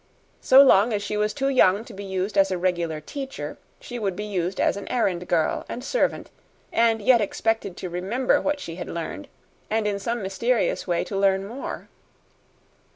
[0.41, 3.99] So long as she was too young to be used as a regular teacher, she
[3.99, 6.31] would be used as an errand girl and servant
[6.73, 9.27] and yet expected to remember what she had learned
[9.69, 11.87] and in some mysterious way to learn more.